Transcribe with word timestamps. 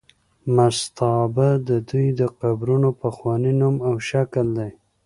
مستابه 0.55 1.49
د 1.67 1.69
دوی 1.89 2.07
د 2.19 2.21
قبرونو 2.39 2.89
پخوانی 3.01 3.53
نوم 3.61 3.75
او 3.87 3.93
شکل 4.09 4.47
دی. 4.57 4.71